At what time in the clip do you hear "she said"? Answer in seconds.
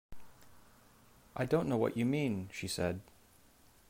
2.51-3.01